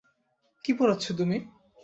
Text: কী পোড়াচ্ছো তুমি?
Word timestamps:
কী 0.65 0.71
পোড়াচ্ছো 0.73 1.11
তুমি? 1.17 1.37